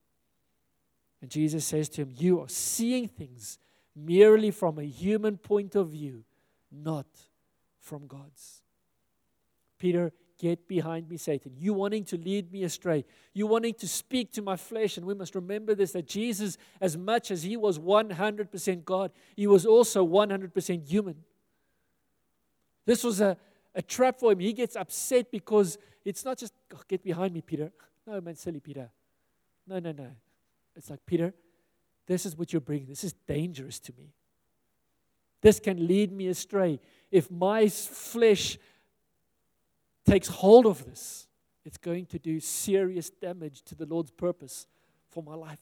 [1.22, 3.60] And Jesus says to him, You are seeing things
[3.96, 6.24] merely from a human point of view,
[6.72, 7.08] not
[7.80, 8.62] from God's.
[9.78, 11.54] Peter, Get behind me, Satan.
[11.58, 13.06] You wanting to lead me astray.
[13.34, 14.98] You wanting to speak to my flesh.
[14.98, 19.48] And we must remember this that Jesus, as much as he was 100% God, he
[19.48, 21.24] was also 100% human.
[22.86, 23.38] This was a,
[23.76, 24.40] a trap for him.
[24.40, 27.72] He gets upset because it's not just, oh, get behind me, Peter.
[28.06, 28.90] No, man, silly Peter.
[29.66, 30.10] No, no, no.
[30.76, 31.34] It's like, Peter,
[32.06, 32.88] This is what you're bringing.
[32.88, 34.12] This is dangerous to me.
[35.42, 36.80] This can lead me astray.
[37.12, 38.58] If my flesh
[40.06, 41.28] takes hold of this,
[41.66, 44.68] it's going to do serious damage to the Lord's purpose
[45.10, 45.60] for my life.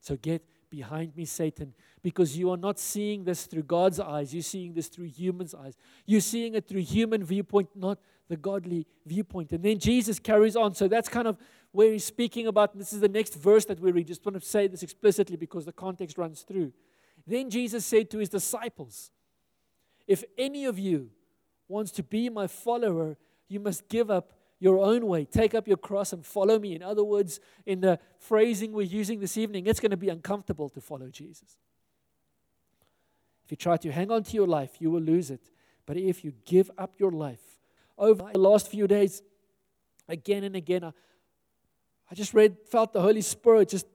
[0.00, 4.32] So get behind me, Satan, because you are not seeing this through God's eyes.
[4.32, 5.76] You're seeing this through humans' eyes.
[6.06, 9.52] You're seeing it through human viewpoint, not the godly viewpoint.
[9.52, 10.74] And then Jesus carries on.
[10.74, 11.36] So that's kind of
[11.72, 12.78] where he's speaking about.
[12.78, 14.06] This is the next verse that we read.
[14.06, 16.72] Just want to say this explicitly because the context runs through.
[17.26, 19.10] Then Jesus said to his disciples,
[20.06, 21.10] If any of you
[21.70, 23.16] wants to be my follower,
[23.48, 25.24] you must give up your own way.
[25.24, 26.74] Take up your cross and follow me.
[26.74, 30.68] In other words, in the phrasing we're using this evening, it's going to be uncomfortable
[30.68, 31.56] to follow Jesus.
[33.44, 35.40] If you try to hang on to your life, you will lose it.
[35.86, 37.40] But if you give up your life,
[37.96, 39.22] over the last few days,
[40.08, 40.92] again and again, I,
[42.10, 43.86] I just read, felt the Holy Spirit just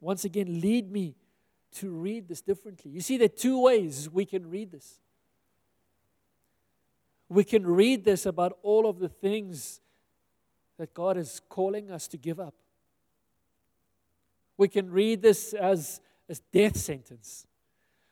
[0.00, 1.14] once again lead me
[1.76, 2.90] to read this differently.
[2.90, 4.98] You see, there are two ways we can read this.
[7.32, 9.80] We can read this about all of the things
[10.78, 12.54] that God is calling us to give up.
[14.58, 17.46] We can read this as, as death sentence.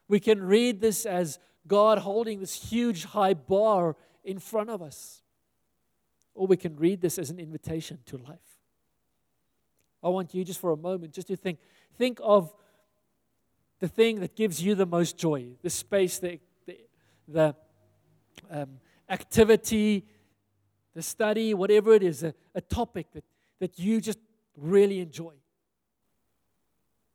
[0.08, 5.22] We can read this as God holding this huge high bar in front of us.
[6.34, 8.38] Or we can read this as an invitation to life.
[10.02, 11.58] I want you just for a moment just to think
[11.98, 12.54] think of
[13.80, 16.78] the thing that gives you the most joy, the space, the, the,
[17.28, 17.54] the
[18.50, 20.06] um, activity,
[20.94, 23.24] the study, whatever it is, a, a topic that,
[23.58, 24.18] that you just
[24.56, 25.34] really enjoy.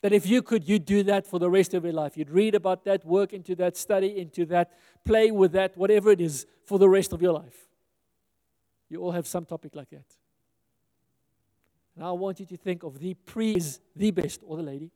[0.02, 2.16] That if you could, you'd do that for the rest of your life.
[2.16, 4.72] You'd read about that, work into that, study into that,
[5.04, 7.68] play with that, whatever it is, for the rest of your life.
[8.90, 10.06] You all have some topic like that.
[11.96, 14.92] And I want you to think of the pre is the best, or the lady,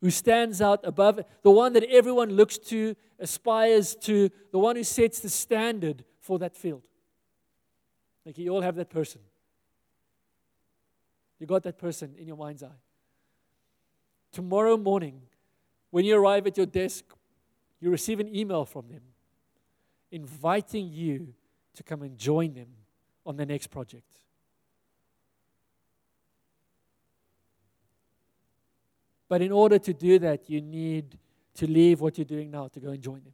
[0.00, 4.84] who stands out above, the one that everyone looks to, aspires to, the one who
[4.84, 6.86] sets the standard for that field.
[8.24, 9.20] Like you all have that person.
[11.38, 12.68] You got that person in your mind's eye.
[14.32, 15.22] Tomorrow morning,
[15.90, 17.04] when you arrive at your desk,
[17.80, 19.00] you receive an email from them
[20.10, 21.34] inviting you
[21.74, 22.68] to come and join them
[23.24, 24.12] on the next project.
[29.30, 31.16] But in order to do that, you need
[31.54, 33.32] to leave what you're doing now to go and join them.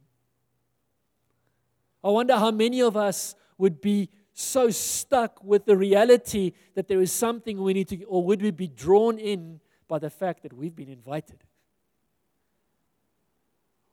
[2.03, 7.01] I wonder how many of us would be so stuck with the reality that there
[7.01, 10.53] is something we need to, or would we be drawn in by the fact that
[10.53, 11.43] we've been invited?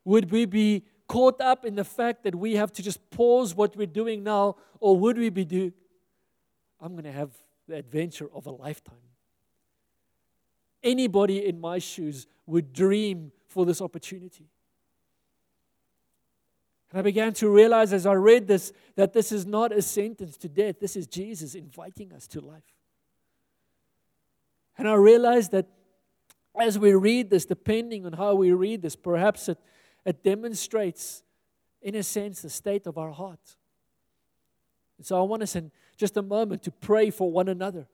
[0.05, 3.77] Would we be caught up in the fact that we have to just pause what
[3.77, 5.73] we're doing now, or would we be do?
[6.83, 7.31] I'm going to have
[7.67, 9.04] the adventure of a lifetime.
[10.85, 14.47] Anybody in my shoes would dream for this opportunity.
[16.91, 20.37] And I began to realize as I read this that this is not a sentence
[20.37, 22.63] to death, this is Jesus inviting us to life.
[24.79, 25.67] And I realized that
[26.61, 29.59] as we read this, depending on how we read this, perhaps it,
[30.05, 31.23] it demonstrates,
[31.83, 33.57] in a sense, the state of our heart.
[34.99, 37.87] And so I want us in just a moment to pray for one another.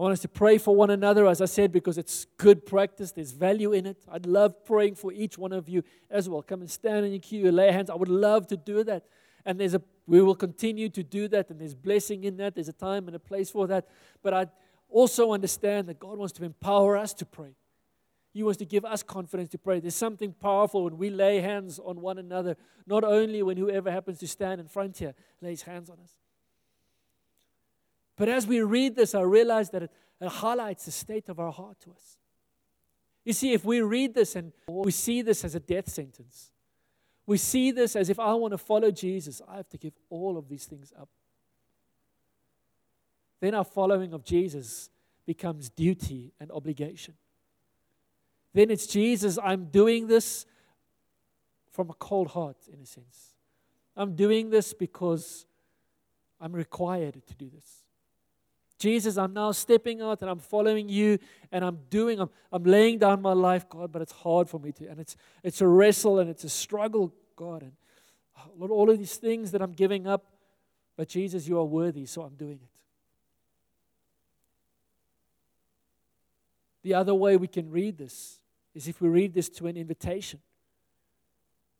[0.00, 3.12] I want us to pray for one another, as I said, because it's good practice.
[3.12, 3.98] There's value in it.
[4.10, 6.40] I'd love praying for each one of you as well.
[6.40, 7.90] Come and stand in your queue, lay hands.
[7.90, 9.04] I would love to do that.
[9.44, 12.54] And there's a we will continue to do that, and there's blessing in that.
[12.54, 13.88] There's a time and a place for that.
[14.22, 14.46] But I
[14.88, 17.54] also understand that God wants to empower us to pray.
[18.32, 19.80] He wants to give us confidence to pray.
[19.80, 24.18] There's something powerful when we lay hands on one another, not only when whoever happens
[24.20, 26.19] to stand in front here lays hands on us.
[28.20, 31.50] But as we read this, I realize that it, it highlights the state of our
[31.50, 32.18] heart to us.
[33.24, 36.52] You see, if we read this and we see this as a death sentence,
[37.24, 40.36] we see this as if I want to follow Jesus, I have to give all
[40.36, 41.08] of these things up.
[43.40, 44.90] Then our following of Jesus
[45.24, 47.14] becomes duty and obligation.
[48.52, 50.44] Then it's Jesus, I'm doing this
[51.70, 53.36] from a cold heart, in a sense.
[53.96, 55.46] I'm doing this because
[56.38, 57.86] I'm required to do this.
[58.80, 61.18] Jesus, I'm now stepping out and I'm following you
[61.52, 64.72] and I'm doing, I'm, I'm laying down my life, God, but it's hard for me
[64.72, 64.88] to.
[64.88, 67.60] And it's, it's a wrestle and it's a struggle, God.
[67.60, 67.72] And
[68.38, 70.24] oh, Lord, all of these things that I'm giving up,
[70.96, 72.70] but Jesus, you are worthy, so I'm doing it.
[76.82, 78.40] The other way we can read this
[78.74, 80.40] is if we read this to an invitation.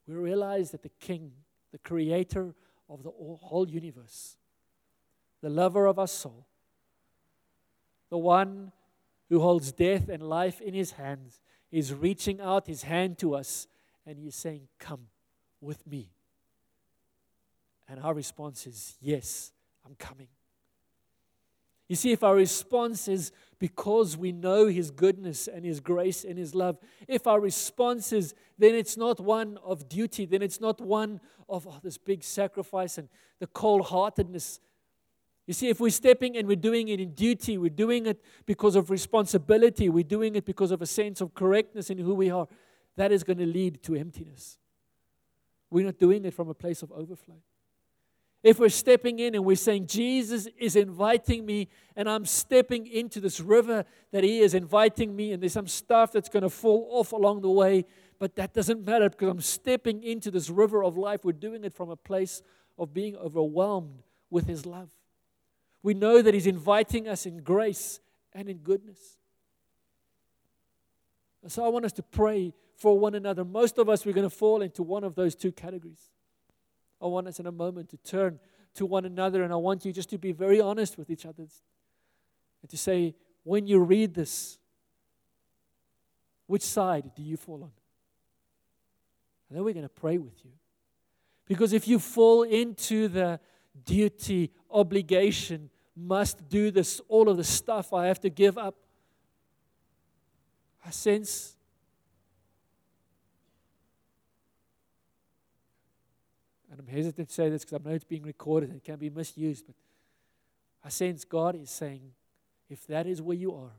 [0.06, 1.32] We realize that the King,
[1.72, 2.54] the creator
[2.90, 4.36] of the whole universe,
[5.40, 6.46] the lover of our soul,
[8.10, 8.72] the one
[9.28, 11.40] who holds death and life in his hands,
[11.70, 13.68] is reaching out his hand to us
[14.04, 15.06] and he's saying, Come
[15.60, 16.10] with me.
[17.88, 19.52] And our response is, Yes,
[19.86, 20.28] I'm coming.
[21.90, 26.38] You see, if our response is because we know His goodness and His grace and
[26.38, 30.80] His love, if our response is, then it's not one of duty, then it's not
[30.80, 33.08] one of oh, this big sacrifice and
[33.40, 34.60] the cold heartedness.
[35.50, 38.76] You see, if we're stepping and we're doing it in duty, we're doing it because
[38.76, 42.46] of responsibility, we're doing it because of a sense of correctness in who we are,
[42.94, 44.60] that is going to lead to emptiness.
[45.68, 47.38] We're not doing it from a place of overflow.
[48.44, 53.20] If we're stepping in and we're saying, Jesus is inviting me, and I'm stepping into
[53.20, 56.86] this river that He is inviting me, and there's some stuff that's going to fall
[56.92, 57.86] off along the way,
[58.20, 61.24] but that doesn't matter because I'm stepping into this river of life.
[61.24, 62.40] We're doing it from a place
[62.78, 64.90] of being overwhelmed with His love.
[65.82, 68.00] We know that He's inviting us in grace
[68.32, 69.18] and in goodness.
[71.42, 73.44] And so I want us to pray for one another.
[73.44, 76.10] Most of us, we're going to fall into one of those two categories.
[77.00, 78.38] I want us in a moment to turn
[78.74, 81.46] to one another, and I want you just to be very honest with each other
[82.62, 84.58] and to say, when you read this,
[86.46, 87.70] which side do you fall on?
[89.48, 90.50] And then we're going to pray with you.
[91.46, 93.40] Because if you fall into the
[93.84, 98.74] duty, obligation, must do this, all of the stuff I have to give up,
[100.84, 101.56] I sense
[106.70, 108.96] and I'm hesitant to say this because I know it's being recorded and it can
[108.96, 109.74] be misused, but
[110.84, 112.12] I sense God is saying,
[112.70, 113.72] if that is where you are,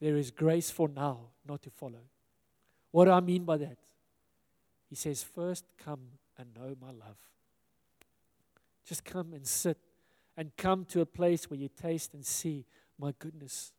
[0.00, 2.02] there is grace for now not to follow.
[2.90, 3.78] What do I mean by that?
[4.88, 6.00] He says, first come
[6.38, 7.16] and know my love.
[8.84, 9.78] Just come and sit
[10.36, 12.66] and come to a place where you taste and see
[12.98, 13.72] my goodness.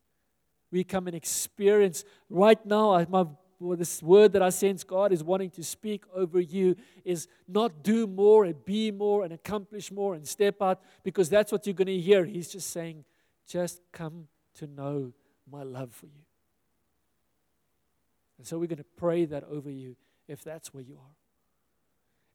[0.70, 3.04] We come and experience right now.
[3.08, 3.26] My
[3.60, 8.06] this word that I sense God is wanting to speak over you is not do
[8.06, 11.86] more and be more and accomplish more and step out because that's what you're going
[11.86, 12.24] to hear.
[12.24, 13.04] He's just saying,
[13.48, 15.12] just come to know
[15.50, 16.22] my love for you.
[18.38, 19.96] And so we're going to pray that over you
[20.28, 21.25] if that's where you are.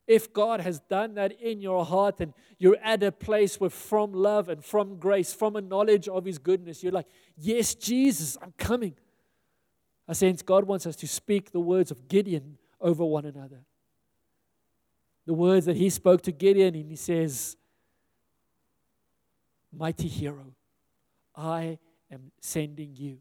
[0.08, 4.14] If God has done that in your heart and you're at a place where from
[4.14, 8.54] love and from grace, from a knowledge of His goodness, you're like, Yes, Jesus, I'm
[8.58, 8.95] coming.
[10.08, 13.64] I sense God wants us to speak the words of Gideon over one another.
[15.26, 17.56] The words that he spoke to Gideon, and he says,
[19.72, 20.54] Mighty hero,
[21.36, 21.80] I
[22.12, 23.20] am sending you.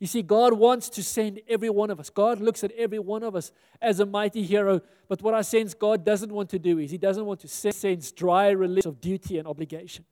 [0.00, 2.08] You see, God wants to send every one of us.
[2.08, 4.80] God looks at every one of us as a mighty hero.
[5.08, 8.10] But what I sense God doesn't want to do is He doesn't want to sense
[8.10, 10.06] dry religion of duty and obligation.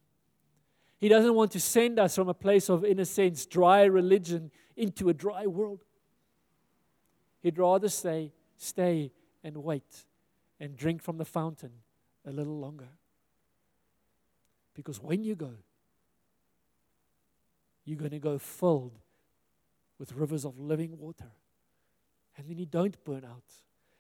[0.98, 4.50] He doesn't want to send us from a place of, in a sense, dry religion
[4.76, 5.80] into a dry world.
[7.40, 9.10] He'd rather say, stay
[9.42, 10.04] and wait
[10.60, 11.70] and drink from the fountain
[12.26, 12.88] a little longer.
[14.74, 15.54] Because when you go,
[17.86, 18.98] you're going to go filled
[19.98, 21.30] with rivers of living water.
[22.36, 23.44] And then you don't burn out.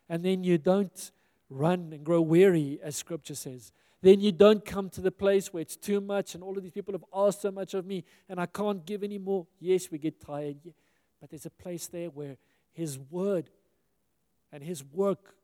[0.08, 1.10] And then you don't
[1.50, 3.72] run and grow weary, as scripture says.
[4.00, 6.72] Then you don't come to the place where it's too much and all of these
[6.72, 9.46] people have asked so much of me and I can't give any more.
[9.58, 10.58] Yes, we get tired.
[11.20, 12.36] But there's a place there where
[12.72, 13.50] his word
[14.52, 15.34] and His work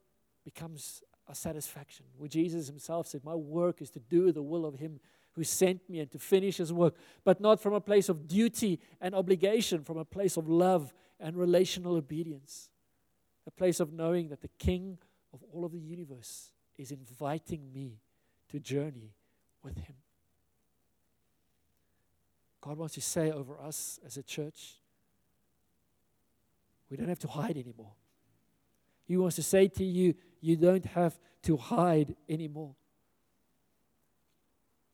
[0.45, 2.07] becomes a satisfaction.
[2.17, 5.01] Where Jesus Himself said, My work is to do the will of Him
[5.35, 8.81] who sent me and to finish His work, but not from a place of duty
[9.01, 12.71] and obligation, from a place of love and relational obedience.
[13.47, 14.99] A place of knowing that the King
[15.33, 18.01] of all of the universe is inviting me
[18.49, 19.15] to journey
[19.63, 19.97] with Him.
[22.61, 24.81] God wants to say over us as a church,
[26.89, 27.93] we don't have to hide anymore.
[29.05, 32.75] He wants to say to you, you don't have to hide anymore.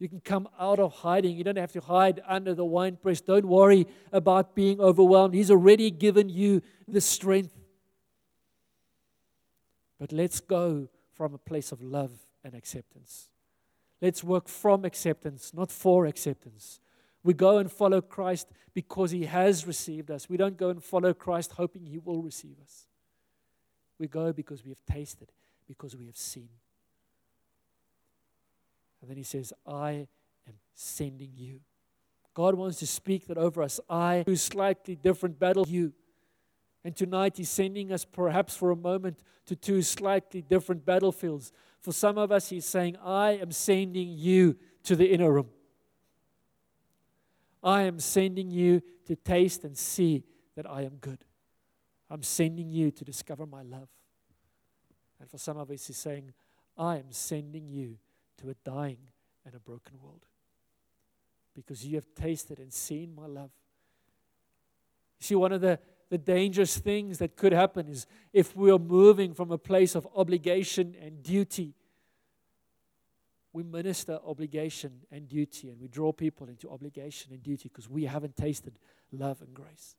[0.01, 1.36] You can come out of hiding.
[1.36, 3.20] You don't have to hide under the winepress.
[3.20, 5.34] Don't worry about being overwhelmed.
[5.34, 7.55] He's already given you the strength.
[10.01, 13.28] But let's go from a place of love and acceptance.
[14.01, 16.80] Let's work from acceptance, not for acceptance.
[17.22, 20.30] We go and follow Christ because He has received us.
[20.30, 22.86] We don't go and follow Christ hoping He will receive us.
[23.98, 25.30] We go because we have tasted,
[25.68, 26.48] because we have seen.
[29.01, 30.07] And then He says, I
[30.46, 31.61] am sending you.
[32.34, 33.80] God wants to speak that over us.
[33.88, 35.92] I do slightly different battle you.
[36.84, 41.53] And tonight He's sending us perhaps for a moment to two slightly different battlefields.
[41.80, 45.48] For some of us, He's saying, I am sending you to the inner room.
[47.62, 50.24] I am sending you to taste and see
[50.57, 51.24] that I am good.
[52.09, 53.88] I'm sending you to discover my love.
[55.20, 56.32] And for some of us, He's saying,
[56.78, 57.98] I am sending you
[58.41, 58.99] to a dying
[59.45, 60.24] and a broken world
[61.55, 63.51] because you have tasted and seen my love.
[65.18, 65.78] You see, one of the,
[66.09, 70.07] the dangerous things that could happen is if we are moving from a place of
[70.14, 71.74] obligation and duty,
[73.53, 78.05] we minister obligation and duty and we draw people into obligation and duty because we
[78.05, 78.78] haven't tasted
[79.12, 79.97] love and grace.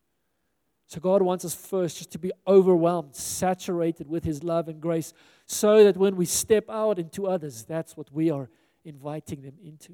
[0.92, 5.14] So, God wants us first just to be overwhelmed, saturated with His love and grace,
[5.46, 8.50] so that when we step out into others, that's what we are
[8.84, 9.94] inviting them into.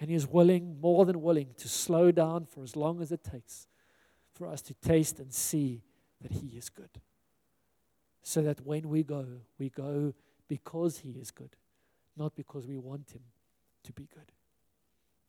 [0.00, 3.22] And He is willing, more than willing, to slow down for as long as it
[3.22, 3.66] takes
[4.32, 5.82] for us to taste and see
[6.22, 7.02] that He is good.
[8.22, 9.26] So that when we go,
[9.58, 10.14] we go
[10.48, 11.56] because He is good,
[12.16, 13.24] not because we want Him
[13.84, 14.32] to be good.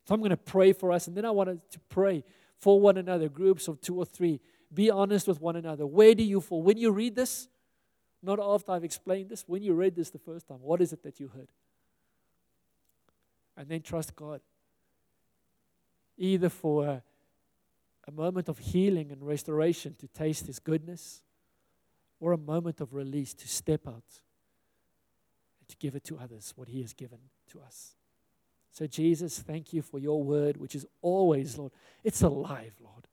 [0.06, 2.24] So I'm going to pray for us, and then I wanted to pray
[2.60, 4.40] for one another, groups of two or three.
[4.72, 5.86] Be honest with one another.
[5.86, 6.62] Where do you fall?
[6.62, 7.48] When you read this,
[8.22, 11.02] not after I've explained this, when you read this the first time, what is it
[11.02, 11.48] that you heard?
[13.56, 14.40] And then trust God.
[16.18, 17.02] Either for a,
[18.06, 21.22] a moment of healing and restoration to taste His goodness,
[22.20, 24.20] or a moment of release to step out
[25.58, 27.18] and to give it to others what He has given
[27.50, 27.96] to us.
[28.72, 31.72] So, Jesus, thank you for your word, which is always, Lord,
[32.04, 33.08] it's alive, Lord.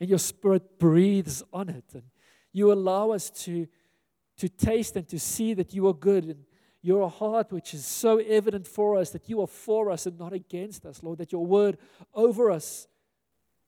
[0.00, 1.84] And your spirit breathes on it.
[1.92, 2.04] And
[2.52, 3.66] you allow us to,
[4.38, 6.24] to taste and to see that you are good.
[6.24, 6.44] And
[6.82, 10.32] your heart, which is so evident for us, that you are for us and not
[10.32, 11.76] against us, Lord, that your word
[12.14, 12.88] over us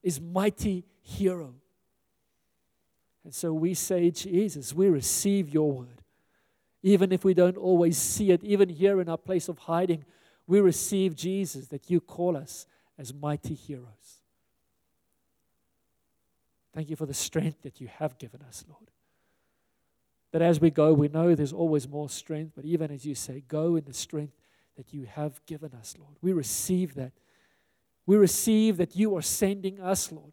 [0.02, 1.54] is mighty hero.
[3.24, 6.02] And so we say, Jesus, we receive your word.
[6.82, 10.04] Even if we don't always see it, even here in our place of hiding,
[10.46, 12.66] we receive Jesus that you call us
[12.98, 14.20] as mighty heroes.
[16.74, 18.90] Thank you for the strength that you have given us, Lord.
[20.32, 23.44] That as we go, we know there's always more strength, but even as you say,
[23.46, 24.32] go in the strength
[24.76, 26.16] that you have given us, Lord.
[26.22, 27.12] We receive that.
[28.06, 30.31] We receive that you are sending us, Lord.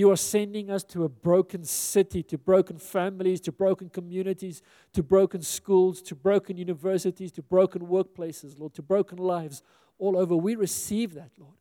[0.00, 4.62] You are sending us to a broken city, to broken families, to broken communities,
[4.94, 9.62] to broken schools, to broken universities, to broken workplaces, Lord, to broken lives
[9.98, 10.34] all over.
[10.34, 11.58] We receive that, Lord.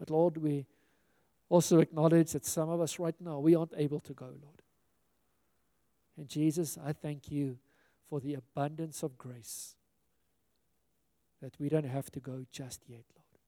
[0.00, 0.66] But Lord, we
[1.48, 4.62] also acknowledge that some of us right now, we aren't able to go, Lord.
[6.16, 7.58] And Jesus, I thank you
[8.10, 9.76] for the abundance of grace
[11.40, 13.38] that we don't have to go just yet, Lord.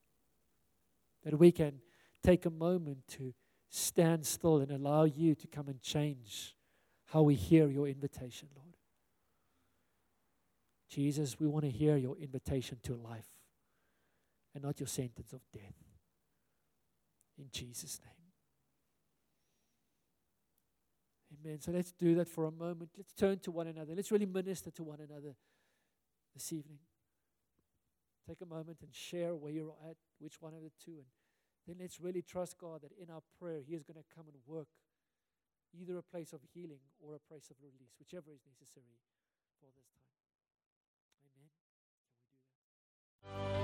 [1.24, 1.80] That we can
[2.24, 3.34] take a moment to
[3.70, 6.56] stand still and allow you to come and change
[7.06, 8.76] how we hear your invitation, Lord.
[10.88, 13.28] Jesus, we want to hear your invitation to life
[14.54, 15.74] and not your sentence of death.
[17.36, 18.14] In Jesus' name.
[21.44, 21.60] Amen.
[21.60, 22.90] So let's do that for a moment.
[22.96, 23.92] Let's turn to one another.
[23.94, 25.34] Let's really minister to one another
[26.32, 26.78] this evening.
[28.26, 30.92] Take a moment and share where you're at, which one of the two.
[30.92, 31.06] And
[31.66, 34.36] then let's really trust God that in our prayer, He is going to come and
[34.46, 34.68] work
[35.72, 39.00] either a place of healing or a place of release, whichever is necessary
[39.58, 40.06] for this time.
[41.24, 41.50] Amen.
[43.24, 43.63] Can we do that?